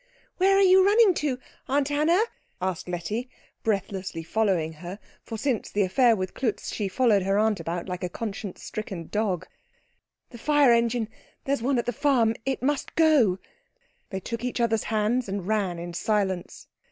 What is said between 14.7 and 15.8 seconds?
hands and ran